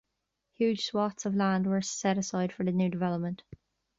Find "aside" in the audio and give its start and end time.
2.17-2.51